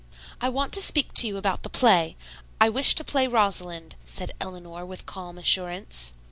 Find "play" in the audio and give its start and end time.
1.69-2.17, 3.03-3.27